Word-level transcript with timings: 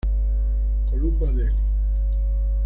Columba, 0.89 1.27
Delhi. 1.27 1.53